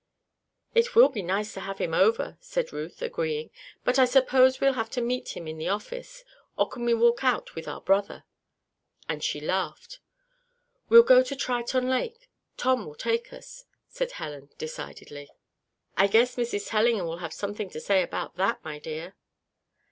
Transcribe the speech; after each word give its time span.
"It 0.73 0.95
will 0.95 1.09
be 1.09 1.21
nice 1.21 1.53
to 1.53 1.59
have 1.59 1.77
him 1.77 1.93
over," 1.93 2.35
said 2.39 2.73
Ruth, 2.73 3.03
agreeing. 3.03 3.51
"But 3.83 3.99
I 3.99 4.05
suppose 4.05 4.59
we'll 4.59 4.73
have 4.73 4.89
to 4.97 4.99
meet 4.99 5.37
him 5.37 5.47
in 5.47 5.59
the 5.59 5.69
office? 5.69 6.23
Or 6.57 6.67
can 6.67 6.85
we 6.85 6.93
walk 6.95 7.23
out 7.23 7.53
with 7.53 7.67
our 7.67 7.81
'brother'?" 7.81 8.23
and 9.07 9.23
she 9.23 9.39
laughed. 9.39 9.99
"We'll 10.89 11.03
go 11.03 11.21
to 11.21 11.35
Triton 11.35 11.87
Lake; 11.87 12.31
Tom 12.57 12.87
will 12.87 12.95
take 12.95 13.31
us," 13.31 13.65
said 13.87 14.13
Helen, 14.13 14.49
decidedly. 14.57 15.29
"I 15.95 16.07
guess 16.07 16.35
Mrs. 16.35 16.67
Tellingham 16.71 17.05
will 17.05 17.17
have 17.19 17.31
something 17.31 17.69
to 17.69 17.79
say 17.79 18.01
about 18.01 18.37
that, 18.37 18.63
my 18.65 18.79
dear." 18.79 19.13